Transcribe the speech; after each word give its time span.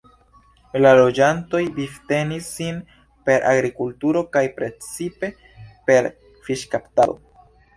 La 0.83 0.93
loĝantoj 0.99 1.59
vivtenis 1.75 2.47
sin 2.55 2.79
per 3.29 3.45
agrikulturo 3.51 4.25
kaj 4.37 4.43
precipe 4.59 5.31
per 5.91 6.11
fiŝkaptado. 6.49 7.21